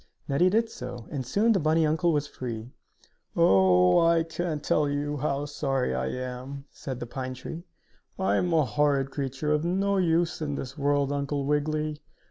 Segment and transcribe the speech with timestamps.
[0.27, 2.71] Neddie did so, and soon the bunny uncle was free.
[3.35, 7.65] "Oh, I can't tell you how sorry I am," said the pine tree.
[8.17, 12.01] "I am a horrid creature, of no use in this world, Uncle Wiggily!